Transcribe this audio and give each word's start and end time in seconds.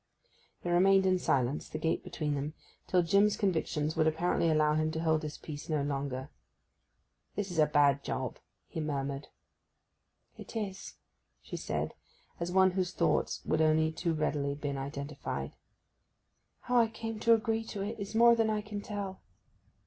They 0.63 0.71
remained 0.71 1.05
in 1.05 1.19
silence, 1.19 1.69
the 1.69 1.77
gate 1.77 2.03
between 2.03 2.33
them, 2.33 2.55
till 2.87 3.03
Jim's 3.03 3.37
convictions 3.37 3.95
would 3.95 4.07
apparently 4.07 4.49
allow 4.49 4.73
him 4.73 4.89
to 4.93 4.99
hold 4.99 5.21
his 5.21 5.37
peace 5.37 5.69
no 5.69 5.83
longer. 5.83 6.29
'This 7.35 7.51
is 7.51 7.59
a 7.59 7.67
bad 7.67 8.03
job!' 8.03 8.39
he 8.65 8.79
murmured. 8.79 9.27
'It 10.39 10.55
is,' 10.55 10.95
she 11.43 11.55
said, 11.55 11.93
as 12.39 12.51
one 12.51 12.71
whose 12.71 12.93
thoughts 12.93 13.43
have 13.47 13.61
only 13.61 13.91
too 13.91 14.15
readily 14.15 14.55
been 14.55 14.75
identified. 14.79 15.51
'How 16.61 16.77
I 16.77 16.87
came 16.87 17.19
to 17.19 17.35
agree 17.35 17.63
to 17.65 17.83
it 17.83 17.99
is 17.99 18.15
more 18.15 18.33
than 18.33 18.49
I 18.49 18.61
can 18.61 18.81
tell! 18.81 19.21